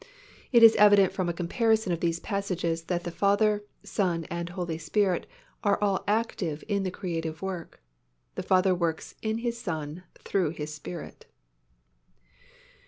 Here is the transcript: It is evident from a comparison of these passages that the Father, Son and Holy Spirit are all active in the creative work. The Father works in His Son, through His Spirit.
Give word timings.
It 0.51 0.63
is 0.63 0.75
evident 0.77 1.13
from 1.13 1.29
a 1.29 1.31
comparison 1.31 1.93
of 1.93 1.99
these 1.99 2.19
passages 2.19 2.85
that 2.85 3.03
the 3.03 3.11
Father, 3.11 3.65
Son 3.83 4.25
and 4.31 4.49
Holy 4.49 4.79
Spirit 4.79 5.27
are 5.63 5.77
all 5.79 6.03
active 6.07 6.63
in 6.67 6.81
the 6.81 6.89
creative 6.89 7.43
work. 7.43 7.83
The 8.33 8.41
Father 8.41 8.73
works 8.73 9.13
in 9.21 9.37
His 9.45 9.59
Son, 9.59 10.01
through 10.15 10.53
His 10.57 10.73
Spirit. 10.73 11.27